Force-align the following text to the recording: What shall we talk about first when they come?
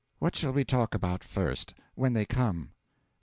What 0.17 0.35
shall 0.35 0.51
we 0.51 0.65
talk 0.65 0.95
about 0.95 1.23
first 1.23 1.75
when 1.93 2.13
they 2.13 2.25
come? 2.25 2.71